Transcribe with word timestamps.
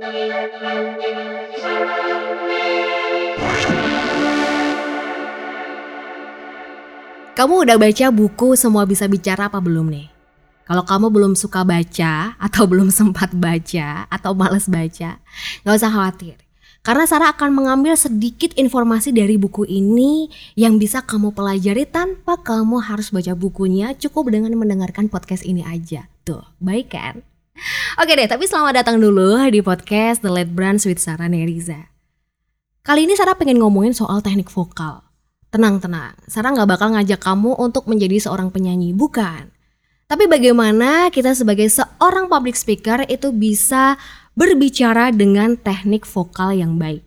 Kamu 0.00 0.08
udah 7.68 7.76
baca 7.76 8.06
buku 8.08 8.56
Semua 8.56 8.88
Bisa 8.88 9.04
Bicara 9.04 9.52
apa 9.52 9.60
belum 9.60 9.92
nih? 9.92 10.08
Kalau 10.64 10.88
kamu 10.88 11.12
belum 11.12 11.32
suka 11.36 11.68
baca 11.68 12.32
atau 12.40 12.64
belum 12.72 12.88
sempat 12.88 13.36
baca 13.36 14.08
atau 14.08 14.32
males 14.32 14.72
baca, 14.72 15.20
gak 15.68 15.76
usah 15.76 15.92
khawatir. 15.92 16.40
Karena 16.80 17.04
Sarah 17.04 17.36
akan 17.36 17.52
mengambil 17.52 17.92
sedikit 17.92 18.56
informasi 18.56 19.12
dari 19.12 19.36
buku 19.36 19.68
ini 19.68 20.32
yang 20.56 20.80
bisa 20.80 21.04
kamu 21.04 21.36
pelajari 21.36 21.84
tanpa 21.84 22.40
kamu 22.40 22.88
harus 22.88 23.12
baca 23.12 23.36
bukunya 23.36 23.92
cukup 24.00 24.32
dengan 24.32 24.56
mendengarkan 24.56 25.12
podcast 25.12 25.44
ini 25.44 25.60
aja. 25.60 26.08
Tuh, 26.24 26.40
baik 26.56 26.88
kan? 26.88 27.20
Oke 28.00 28.16
deh, 28.16 28.28
tapi 28.30 28.48
selamat 28.48 28.80
datang 28.80 28.96
dulu 28.96 29.36
di 29.50 29.60
podcast 29.60 30.24
The 30.24 30.30
Late 30.32 30.52
Brand 30.54 30.80
with 30.88 31.02
Sarah 31.02 31.28
Neriza. 31.28 31.90
Kali 32.80 33.04
ini 33.04 33.12
Sarah 33.12 33.36
pengen 33.36 33.60
ngomongin 33.60 33.92
soal 33.92 34.24
teknik 34.24 34.48
vokal. 34.48 35.04
Tenang, 35.52 35.82
tenang. 35.82 36.16
Sarah 36.30 36.54
nggak 36.54 36.70
bakal 36.70 36.94
ngajak 36.96 37.20
kamu 37.20 37.58
untuk 37.60 37.90
menjadi 37.90 38.22
seorang 38.22 38.48
penyanyi, 38.54 38.96
bukan. 38.96 39.50
Tapi 40.10 40.26
bagaimana 40.26 41.12
kita 41.12 41.36
sebagai 41.36 41.70
seorang 41.70 42.26
public 42.26 42.56
speaker 42.58 43.06
itu 43.06 43.30
bisa 43.30 43.94
berbicara 44.34 45.12
dengan 45.14 45.54
teknik 45.54 46.08
vokal 46.08 46.56
yang 46.56 46.78
baik. 46.80 47.06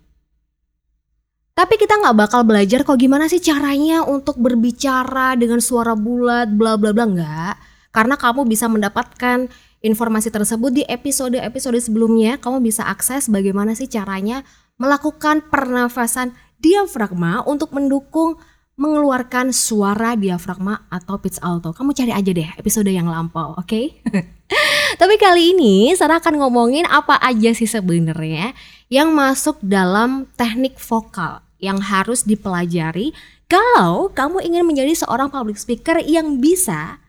Tapi 1.53 1.77
kita 1.77 1.99
nggak 1.99 2.17
bakal 2.17 2.41
belajar 2.45 2.81
kok 2.81 2.97
gimana 2.97 3.29
sih 3.29 3.41
caranya 3.41 4.01
untuk 4.05 4.37
berbicara 4.37 5.35
dengan 5.35 5.61
suara 5.61 5.93
bulat, 5.93 6.53
bla 6.53 6.77
bla 6.77 6.93
bla 6.93 7.05
nggak. 7.05 7.55
Karena 7.93 8.17
kamu 8.17 8.49
bisa 8.49 8.65
mendapatkan 8.65 9.51
informasi 9.83 10.31
tersebut 10.31 10.71
di 10.71 10.83
episode-episode 10.87 11.77
sebelumnya. 11.77 12.39
Kamu 12.39 12.63
bisa 12.63 12.87
akses 12.87 13.27
bagaimana 13.27 13.75
sih 13.75 13.91
caranya 13.91 14.41
melakukan 14.79 15.45
pernafasan 15.51 16.33
diafragma 16.57 17.43
untuk 17.43 17.75
mendukung 17.75 18.39
mengeluarkan 18.73 19.53
suara 19.53 20.17
diafragma 20.17 20.89
atau 20.89 21.21
pitch 21.21 21.37
alto. 21.45 21.75
Kamu 21.75 21.93
cari 21.93 22.09
aja 22.09 22.31
deh 22.33 22.49
episode 22.57 22.89
yang 22.89 23.05
lampau, 23.05 23.53
oke? 23.53 23.69
Okay? 23.69 24.01
Tapi 25.01 25.15
kali 25.21 25.53
ini 25.53 25.93
Sarah 25.93 26.17
akan 26.17 26.41
ngomongin 26.41 26.89
apa 26.89 27.21
aja 27.21 27.53
sih 27.53 27.69
sebenarnya 27.69 28.57
yang 28.89 29.13
masuk 29.13 29.61
dalam 29.61 30.25
teknik 30.37 30.81
vokal 30.81 31.45
yang 31.61 31.77
harus 31.81 32.25
dipelajari 32.25 33.13
kalau 33.45 34.09
kamu 34.09 34.41
ingin 34.41 34.63
menjadi 34.65 34.93
seorang 35.05 35.29
public 35.29 35.61
speaker 35.61 36.01
yang 36.01 36.41
bisa 36.41 37.02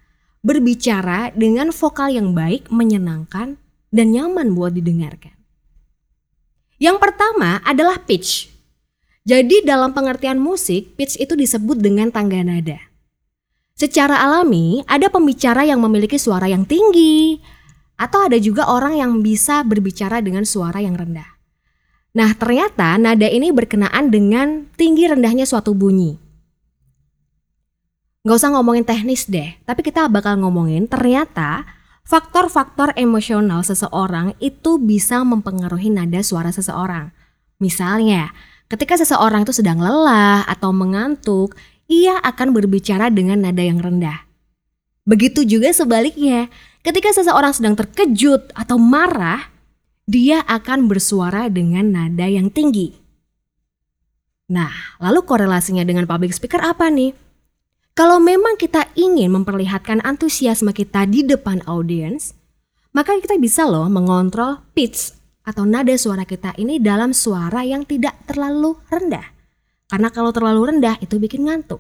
berbicara 0.45 1.33
dengan 1.33 1.73
vokal 1.73 2.13
yang 2.13 2.37
baik, 2.37 2.69
menyenangkan, 2.69 3.57
dan 3.89 4.07
nyaman 4.13 4.53
buat 4.53 4.77
didengarkan. 4.77 5.33
Yang 6.77 7.01
pertama 7.01 7.65
adalah 7.65 7.97
pitch. 8.05 8.53
Jadi 9.25 9.65
dalam 9.65 9.97
pengertian 9.97 10.37
musik, 10.37 11.01
pitch 11.01 11.17
itu 11.17 11.33
disebut 11.33 11.81
dengan 11.81 12.13
tangga 12.13 12.45
nada. 12.45 12.77
Secara 13.73 14.21
alami, 14.21 14.85
ada 14.85 15.09
pembicara 15.09 15.65
yang 15.65 15.81
memiliki 15.81 16.21
suara 16.21 16.45
yang 16.45 16.69
tinggi, 16.69 17.41
atau 17.97 18.29
ada 18.29 18.37
juga 18.37 18.69
orang 18.69 19.01
yang 19.01 19.13
bisa 19.25 19.65
berbicara 19.65 20.21
dengan 20.21 20.45
suara 20.45 20.79
yang 20.85 20.93
rendah. 20.93 21.27
Nah, 22.15 22.31
ternyata 22.37 22.95
nada 23.01 23.27
ini 23.27 23.51
berkenaan 23.51 24.13
dengan 24.13 24.71
tinggi 24.79 25.11
rendahnya 25.11 25.49
suatu 25.49 25.75
bunyi. 25.75 26.24
Gak 28.25 28.41
usah 28.41 28.57
ngomongin 28.57 28.89
teknis 28.89 29.29
deh, 29.29 29.53
tapi 29.69 29.85
kita 29.85 30.09
bakal 30.09 30.41
ngomongin 30.41 30.89
ternyata 30.89 31.69
faktor-faktor 32.09 32.97
emosional 32.97 33.61
seseorang 33.61 34.33
itu 34.41 34.81
bisa 34.81 35.21
mempengaruhi 35.23 35.93
nada 35.93 36.25
suara 36.25 36.49
seseorang. 36.49 37.13
Misalnya, 37.61 38.33
Ketika 38.65 38.97
seseorang 38.97 39.45
itu 39.45 39.53
sedang 39.53 39.77
lelah 39.79 40.43
atau 40.49 40.73
mengantuk, 40.73 41.53
ia 41.85 42.17
akan 42.25 42.57
berbicara 42.57 43.13
dengan 43.13 43.45
nada 43.45 43.61
yang 43.61 43.77
rendah. 43.77 44.25
Begitu 45.05 45.45
juga 45.45 45.69
sebaliknya, 45.71 46.49
ketika 46.81 47.13
seseorang 47.13 47.53
sedang 47.53 47.77
terkejut 47.77 48.57
atau 48.57 48.81
marah, 48.81 49.53
dia 50.09 50.41
akan 50.49 50.89
bersuara 50.89 51.53
dengan 51.53 51.93
nada 51.93 52.25
yang 52.25 52.49
tinggi. 52.49 52.97
Nah, 54.49 54.73
lalu 54.99 55.23
korelasinya 55.29 55.85
dengan 55.85 56.09
public 56.09 56.33
speaker 56.33 56.61
apa 56.65 56.89
nih? 56.89 57.13
Kalau 57.95 58.19
memang 58.19 58.59
kita 58.59 58.91
ingin 58.99 59.31
memperlihatkan 59.31 60.03
antusiasme 60.03 60.75
kita 60.75 61.07
di 61.07 61.23
depan 61.23 61.63
audiens, 61.63 62.35
maka 62.91 63.15
kita 63.23 63.39
bisa 63.39 63.63
loh 63.71 63.87
mengontrol 63.87 64.67
pitch 64.75 65.15
atau 65.47 65.63
nada 65.63 65.95
suara 65.95 66.27
kita 66.27 66.59
ini 66.59 66.83
dalam 66.83 67.15
suara 67.15 67.63
yang 67.63 67.87
tidak 67.87 68.19
terlalu 68.27 68.75
rendah. 68.91 69.23
Karena 69.87 70.11
kalau 70.11 70.35
terlalu 70.35 70.75
rendah 70.75 70.99
itu 70.99 71.23
bikin 71.23 71.47
ngantuk. 71.47 71.79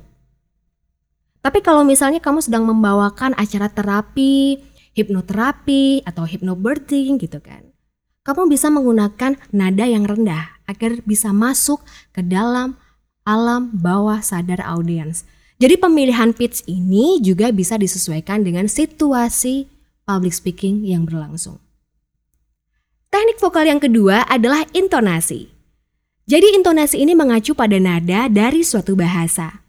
Tapi 1.43 1.59
kalau 1.67 1.83
misalnya 1.83 2.23
kamu 2.23 2.47
sedang 2.47 2.63
membawakan 2.63 3.35
acara 3.35 3.67
terapi, 3.67 4.63
hipnoterapi, 4.95 6.07
atau 6.07 6.31
hypnobirthing 6.31 7.19
gitu 7.19 7.43
kan. 7.43 7.75
Kamu 8.23 8.47
bisa 8.47 8.71
menggunakan 8.71 9.35
nada 9.51 9.85
yang 9.85 10.07
rendah 10.07 10.63
agar 10.71 11.03
bisa 11.03 11.35
masuk 11.35 11.83
ke 12.15 12.23
dalam 12.23 12.79
alam 13.27 13.75
bawah 13.75 14.23
sadar 14.23 14.63
audiens. 14.63 15.27
Jadi 15.63 15.79
pemilihan 15.79 16.35
pitch 16.35 16.67
ini 16.67 17.23
juga 17.23 17.55
bisa 17.55 17.79
disesuaikan 17.79 18.43
dengan 18.43 18.67
situasi 18.67 19.71
public 20.03 20.35
speaking 20.35 20.83
yang 20.83 21.07
berlangsung. 21.07 21.63
Teknik 23.15 23.39
vokal 23.39 23.71
yang 23.71 23.79
kedua 23.79 24.27
adalah 24.27 24.67
intonasi. 24.75 25.47
Jadi 26.27 26.59
intonasi 26.59 27.05
ini 27.05 27.15
mengacu 27.15 27.55
pada 27.55 27.79
nada 27.79 28.27
dari 28.27 28.67
suatu 28.67 28.99
bahasa. 28.99 29.63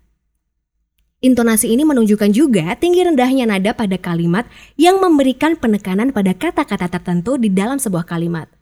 Intonasi 1.21 1.69
ini 1.69 1.85
menunjukkan 1.85 2.31
juga 2.33 2.73
tinggi 2.79 3.05
rendahnya 3.05 3.45
nada 3.45 3.77
pada 3.77 3.97
kalimat 4.01 4.49
yang 4.77 4.97
memberikan 4.97 5.53
penekanan 5.57 6.09
pada 6.09 6.33
kata-kata 6.33 6.89
tertentu 6.89 7.37
di 7.37 7.53
dalam 7.53 7.77
sebuah 7.77 8.05
kalimat. 8.07 8.54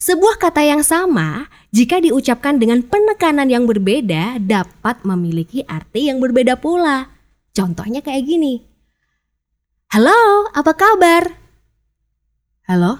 Sebuah 0.00 0.40
kata 0.40 0.64
yang 0.64 0.80
sama, 0.80 1.52
jika 1.76 2.00
diucapkan 2.00 2.56
dengan 2.56 2.80
penekanan 2.80 3.52
yang 3.52 3.68
berbeda, 3.68 4.40
dapat 4.40 5.04
memiliki 5.04 5.60
arti 5.68 6.08
yang 6.08 6.16
berbeda 6.16 6.56
pula. 6.56 7.12
Contohnya 7.52 8.00
kayak 8.00 8.24
gini. 8.24 8.64
Halo, 9.92 10.48
apa 10.56 10.72
kabar? 10.72 11.36
Halo, 12.64 12.96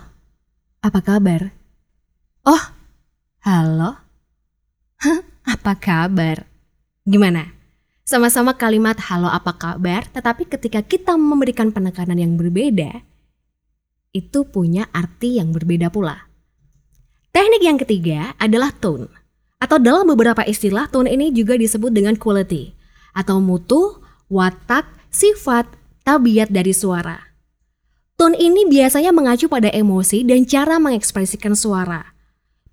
apa 0.85 1.01
kabar? 1.01 1.57
Oh, 2.45 2.65
halo? 3.49 3.97
Hah, 5.01 5.21
apa 5.49 5.73
kabar? 5.81 6.45
Gimana? 7.09 7.49
Sama-sama 8.05 8.53
kalimat 8.61 9.01
halo 9.09 9.33
apa 9.33 9.57
kabar, 9.57 10.05
tetapi 10.13 10.45
ketika 10.45 10.85
kita 10.85 11.17
memberikan 11.17 11.73
penekanan 11.73 12.21
yang 12.21 12.37
berbeda, 12.37 13.01
itu 14.13 14.45
punya 14.45 14.85
arti 14.93 15.41
yang 15.41 15.49
berbeda 15.57 15.89
pula. 15.89 16.30
Teknik 17.31 17.63
yang 17.63 17.79
ketiga 17.79 18.35
adalah 18.43 18.75
tone. 18.75 19.07
Atau 19.63 19.79
dalam 19.79 20.03
beberapa 20.11 20.43
istilah, 20.43 20.91
tone 20.91 21.15
ini 21.15 21.31
juga 21.31 21.55
disebut 21.55 21.95
dengan 21.95 22.19
quality 22.19 22.75
atau 23.15 23.39
mutu, 23.39 24.03
watak, 24.27 24.87
sifat, 25.15 25.67
tabiat 26.03 26.51
dari 26.51 26.75
suara. 26.75 27.31
Tone 28.19 28.35
ini 28.35 28.67
biasanya 28.67 29.15
mengacu 29.15 29.47
pada 29.47 29.71
emosi 29.71 30.27
dan 30.27 30.43
cara 30.43 30.83
mengekspresikan 30.83 31.55
suara. 31.55 32.03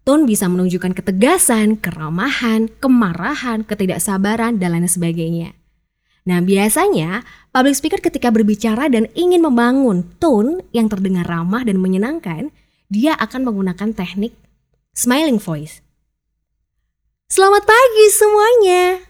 Tone 0.01 0.25
bisa 0.25 0.49
menunjukkan 0.49 0.97
ketegasan, 0.97 1.77
keramahan, 1.77 2.71
kemarahan, 2.81 3.61
ketidaksabaran, 3.61 4.57
dan 4.57 4.73
lain 4.73 4.89
sebagainya. 4.89 5.53
Nah, 6.27 6.41
biasanya 6.43 7.23
public 7.53 7.75
speaker 7.77 8.01
ketika 8.01 8.33
berbicara 8.33 8.89
dan 8.89 9.05
ingin 9.13 9.39
membangun 9.43 10.03
tone 10.17 10.65
yang 10.73 10.89
terdengar 10.91 11.29
ramah 11.29 11.63
dan 11.63 11.79
menyenangkan, 11.79 12.51
dia 12.87 13.15
akan 13.19 13.47
menggunakan 13.47 13.95
teknik 13.95 14.35
smiling 14.97 15.37
voice. 15.37 15.85
Selamat 17.29 17.69
pagi 17.69 18.05
semuanya. 18.09 19.05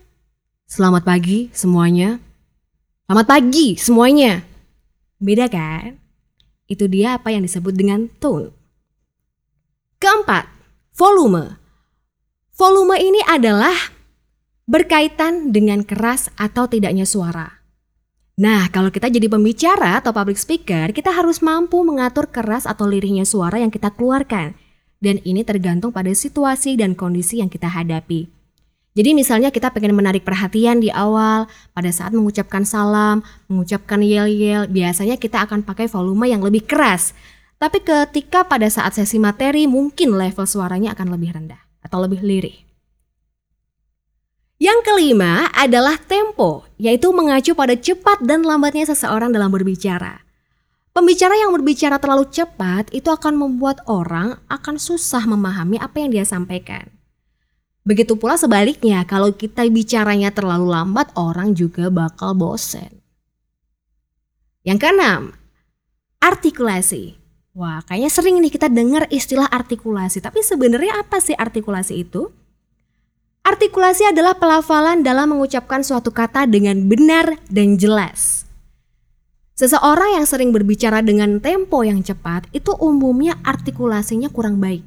Selamat 0.67 1.07
pagi 1.07 1.47
semuanya. 1.55 2.19
Selamat 3.07 3.25
pagi 3.31 3.79
semuanya. 3.79 4.43
Beda 5.15 5.47
kan? 5.47 5.95
Itu 6.67 6.91
dia 6.91 7.15
apa 7.15 7.31
yang 7.31 7.47
disebut 7.47 7.71
dengan 7.71 8.11
tone. 8.19 8.51
Keempat, 10.03 10.51
volume. 10.91 11.55
Volume 12.59 12.99
ini 12.99 13.23
adalah 13.23 13.95
berkaitan 14.67 15.55
dengan 15.55 15.87
keras 15.87 16.27
atau 16.35 16.67
tidaknya 16.67 17.07
suara. 17.07 17.63
Nah, 18.43 18.67
kalau 18.75 18.91
kita 18.91 19.07
jadi 19.07 19.31
pembicara 19.31 20.03
atau 20.03 20.11
public 20.11 20.35
speaker, 20.35 20.91
kita 20.91 21.15
harus 21.15 21.39
mampu 21.39 21.79
mengatur 21.87 22.27
keras 22.27 22.67
atau 22.67 22.83
lirihnya 22.83 23.23
suara 23.23 23.63
yang 23.63 23.71
kita 23.71 23.95
keluarkan. 23.95 24.66
Dan 24.97 25.21
ini 25.21 25.45
tergantung 25.45 25.93
pada 25.93 26.09
situasi 26.09 26.73
dan 26.77 26.97
kondisi 26.97 27.41
yang 27.41 27.49
kita 27.49 27.69
hadapi. 27.69 28.29
Jadi 28.97 29.13
misalnya 29.13 29.53
kita 29.53 29.69
pengen 29.69 29.93
menarik 29.93 30.25
perhatian 30.25 30.81
di 30.81 30.89
awal 30.89 31.45
pada 31.77 31.93
saat 31.93 32.17
mengucapkan 32.17 32.65
salam, 32.65 33.21
mengucapkan 33.45 34.01
yel-yel, 34.01 34.65
biasanya 34.65 35.21
kita 35.21 35.45
akan 35.45 35.61
pakai 35.61 35.85
volume 35.85 36.25
yang 36.33 36.41
lebih 36.41 36.65
keras. 36.65 37.13
Tapi 37.61 37.85
ketika 37.85 38.49
pada 38.49 38.65
saat 38.73 38.97
sesi 38.97 39.21
materi 39.21 39.69
mungkin 39.69 40.17
level 40.17 40.49
suaranya 40.49 40.97
akan 40.97 41.13
lebih 41.13 41.29
rendah 41.29 41.61
atau 41.85 42.01
lebih 42.01 42.25
lirih. 42.25 42.57
Yang 44.57 44.79
kelima 44.89 45.53
adalah 45.53 46.01
tempo, 46.01 46.65
yaitu 46.81 47.13
mengacu 47.13 47.53
pada 47.53 47.77
cepat 47.77 48.25
dan 48.25 48.41
lambatnya 48.41 48.89
seseorang 48.89 49.29
dalam 49.29 49.53
berbicara. 49.53 50.26
Pembicara 50.97 51.37
yang 51.37 51.53
berbicara 51.53 52.01
terlalu 52.01 52.25
cepat 52.25 52.89
itu 52.89 53.13
akan 53.13 53.37
membuat 53.37 53.85
orang 53.85 54.41
akan 54.49 54.81
susah 54.81 55.29
memahami 55.29 55.77
apa 55.77 56.01
yang 56.01 56.09
dia 56.09 56.25
sampaikan. 56.25 56.89
Begitu 57.85 58.17
pula 58.17 58.33
sebaliknya, 58.33 59.05
kalau 59.05 59.29
kita 59.29 59.61
bicaranya 59.69 60.33
terlalu 60.33 60.73
lambat, 60.73 61.13
orang 61.13 61.53
juga 61.53 61.93
bakal 61.93 62.33
bosen. 62.33 63.05
Yang 64.65 64.89
keenam, 64.89 65.21
artikulasi. 66.17 67.13
Wah, 67.53 67.85
kayaknya 67.85 68.09
sering 68.09 68.41
nih 68.41 68.49
kita 68.49 68.65
dengar 68.65 69.05
istilah 69.13 69.45
artikulasi, 69.53 70.17
tapi 70.17 70.41
sebenarnya 70.41 71.05
apa 71.05 71.21
sih 71.21 71.37
artikulasi 71.37 72.09
itu? 72.09 72.33
Artikulasi 73.45 74.17
adalah 74.17 74.33
pelafalan 74.33 75.05
dalam 75.05 75.37
mengucapkan 75.37 75.85
suatu 75.85 76.09
kata 76.09 76.49
dengan 76.49 76.89
benar 76.89 77.37
dan 77.53 77.77
jelas. 77.77 78.46
Seseorang 79.57 80.21
yang 80.21 80.25
sering 80.29 80.53
berbicara 80.53 81.01
dengan 81.01 81.41
tempo 81.41 81.81
yang 81.81 82.05
cepat 82.05 82.45
itu 82.53 82.77
umumnya 82.77 83.41
artikulasinya 83.41 84.29
kurang 84.29 84.61
baik. 84.61 84.85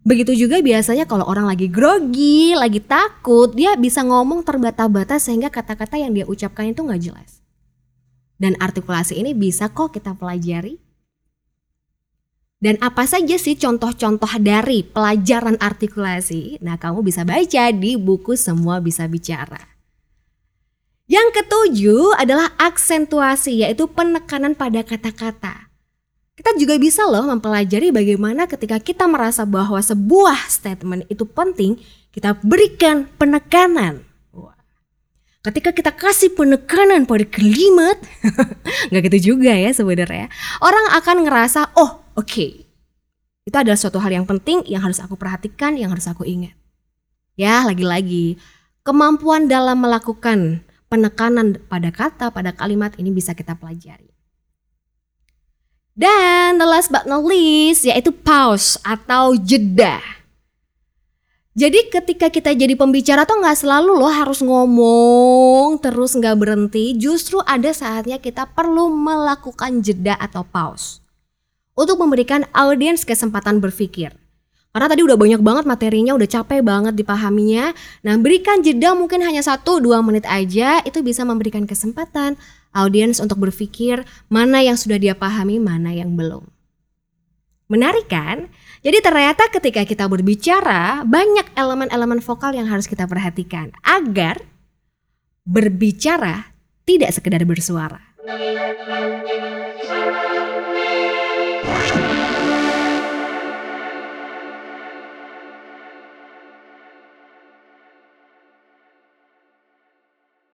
Begitu 0.00 0.48
juga 0.48 0.64
biasanya 0.64 1.04
kalau 1.04 1.28
orang 1.28 1.44
lagi 1.44 1.68
grogi, 1.68 2.56
lagi 2.56 2.80
takut, 2.80 3.52
dia 3.52 3.76
bisa 3.76 4.00
ngomong 4.00 4.40
terbata-bata 4.48 5.20
sehingga 5.20 5.52
kata-kata 5.52 6.00
yang 6.00 6.16
dia 6.16 6.24
ucapkan 6.24 6.72
itu 6.72 6.80
nggak 6.80 7.02
jelas. 7.04 7.44
Dan 8.40 8.56
artikulasi 8.56 9.20
ini 9.20 9.36
bisa 9.36 9.68
kok 9.68 9.92
kita 9.92 10.16
pelajari 10.16 10.80
dan 12.60 12.76
apa 12.84 13.08
saja 13.08 13.40
sih 13.40 13.56
contoh-contoh 13.56 14.36
dari 14.36 14.84
pelajaran 14.84 15.56
artikulasi? 15.56 16.60
Nah, 16.60 16.76
kamu 16.76 17.00
bisa 17.00 17.24
baca 17.24 17.64
di 17.72 17.96
buku 17.96 18.36
Semua 18.36 18.84
Bisa 18.84 19.08
Bicara. 19.08 19.79
Yang 21.10 21.42
ketujuh 21.42 22.14
adalah 22.22 22.54
aksentuasi, 22.54 23.66
yaitu 23.66 23.90
penekanan 23.90 24.54
pada 24.54 24.86
kata-kata. 24.86 25.66
Kita 26.38 26.54
juga 26.54 26.78
bisa 26.78 27.02
loh 27.10 27.26
mempelajari 27.26 27.90
bagaimana 27.90 28.46
ketika 28.46 28.78
kita 28.78 29.10
merasa 29.10 29.42
bahwa 29.42 29.82
sebuah 29.82 30.46
statement 30.46 31.10
itu 31.10 31.26
penting, 31.26 31.82
kita 32.14 32.38
berikan 32.46 33.10
penekanan. 33.18 34.06
Ketika 35.42 35.74
kita 35.74 35.90
kasih 35.90 36.30
penekanan 36.36 37.10
pada 37.10 37.26
kalimat, 37.26 37.98
nggak 38.94 39.02
gitu 39.10 39.34
juga 39.34 39.50
ya 39.50 39.74
sebenarnya. 39.74 40.30
Orang 40.62 40.94
akan 40.94 41.26
ngerasa, 41.26 41.74
oh 41.74 42.06
oke, 42.14 42.28
okay, 42.28 42.70
itu 43.48 43.56
adalah 43.56 43.74
suatu 43.80 43.98
hal 43.98 44.14
yang 44.14 44.28
penting 44.30 44.62
yang 44.68 44.84
harus 44.84 45.02
aku 45.02 45.18
perhatikan, 45.18 45.74
yang 45.74 45.90
harus 45.90 46.06
aku 46.06 46.22
ingat. 46.22 46.54
Ya, 47.34 47.66
lagi-lagi 47.66 48.38
kemampuan 48.86 49.48
dalam 49.50 49.80
melakukan 49.80 50.60
penekanan 50.90 51.62
pada 51.70 51.94
kata, 51.94 52.34
pada 52.34 52.50
kalimat 52.50 52.92
ini 52.98 53.14
bisa 53.14 53.32
kita 53.32 53.54
pelajari. 53.54 54.10
Dan 55.94 56.58
the 56.58 56.66
last 56.66 56.90
but 56.90 57.06
not 57.06 57.22
least 57.22 57.86
yaitu 57.86 58.10
pause 58.10 58.76
atau 58.82 59.38
jeda. 59.38 60.02
Jadi 61.50 61.90
ketika 61.90 62.30
kita 62.30 62.54
jadi 62.54 62.78
pembicara 62.78 63.26
tuh 63.26 63.42
nggak 63.42 63.58
selalu 63.58 63.98
loh 63.98 64.08
harus 64.10 64.38
ngomong 64.38 65.82
terus 65.82 66.14
nggak 66.14 66.38
berhenti. 66.38 66.94
Justru 66.94 67.42
ada 67.42 67.74
saatnya 67.74 68.22
kita 68.22 68.48
perlu 68.54 68.88
melakukan 68.90 69.82
jeda 69.82 70.14
atau 70.16 70.46
pause. 70.46 71.02
Untuk 71.74 71.98
memberikan 71.98 72.46
audiens 72.54 73.02
kesempatan 73.02 73.58
berpikir. 73.58 74.19
Karena 74.70 74.86
tadi 74.86 75.02
udah 75.02 75.18
banyak 75.18 75.42
banget 75.42 75.64
materinya, 75.66 76.14
udah 76.14 76.28
capek 76.30 76.62
banget 76.62 76.94
dipahaminya. 76.94 77.74
Nah 78.06 78.14
berikan 78.22 78.62
jeda 78.62 78.94
mungkin 78.94 79.18
hanya 79.26 79.42
1-2 79.42 79.82
menit 80.06 80.22
aja, 80.30 80.78
itu 80.86 81.02
bisa 81.02 81.26
memberikan 81.26 81.66
kesempatan 81.66 82.38
audiens 82.70 83.18
untuk 83.18 83.42
berpikir 83.42 84.06
mana 84.30 84.62
yang 84.62 84.78
sudah 84.78 84.94
dia 84.94 85.18
pahami, 85.18 85.58
mana 85.58 85.90
yang 85.90 86.14
belum. 86.14 86.46
Menarik 87.70 88.10
kan? 88.10 88.50
Jadi 88.82 88.98
ternyata 88.98 89.46
ketika 89.50 89.82
kita 89.86 90.06
berbicara 90.06 91.06
banyak 91.06 91.54
elemen-elemen 91.54 92.22
vokal 92.22 92.54
yang 92.54 92.66
harus 92.66 92.86
kita 92.86 93.06
perhatikan 93.06 93.70
agar 93.82 94.42
berbicara 95.46 96.50
tidak 96.86 97.10
sekedar 97.14 97.42
bersuara. 97.46 98.02